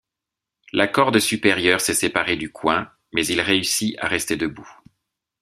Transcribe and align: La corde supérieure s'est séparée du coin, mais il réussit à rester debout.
La 0.73 0.87
corde 0.87 1.19
supérieure 1.19 1.79
s'est 1.79 1.93
séparée 1.93 2.35
du 2.35 2.51
coin, 2.51 2.91
mais 3.13 3.23
il 3.27 3.39
réussit 3.39 3.95
à 3.99 4.07
rester 4.07 4.35
debout. 4.35 4.67